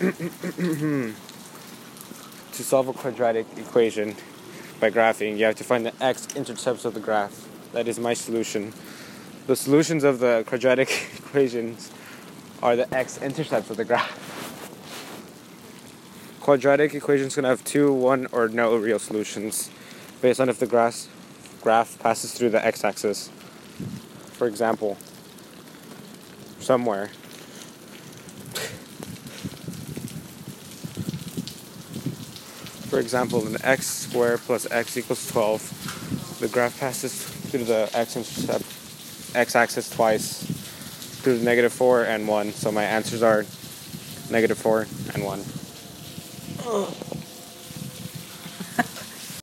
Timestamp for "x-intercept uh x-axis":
37.94-39.88